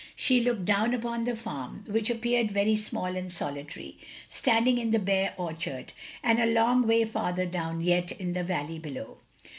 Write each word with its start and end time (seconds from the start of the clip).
She 0.15 0.39
looked 0.39 0.65
down 0.65 0.95
upon 0.95 1.25
the 1.25 1.35
farm, 1.35 1.83
which 1.87 2.09
appeared 2.09 2.47
OP 2.47 2.53
GROSVENOR 2.53 2.77
SQUARE 2.77 3.01
151 3.03 3.29
very 3.29 3.29
small 3.29 3.49
and 3.55 3.57
solitary, 3.71 3.97
standing 4.29 4.77
in 4.79 4.89
the 4.89 4.97
bare 4.97 5.35
orchard; 5.37 5.93
and 6.23 6.39
a 6.39 6.47
long 6.47 6.87
way 6.87 7.05
farther 7.05 7.45
down 7.45 7.81
yet, 7.81 8.11
into 8.13 8.33
the 8.39 8.43
valley 8.43 8.79
below. 8.79 9.19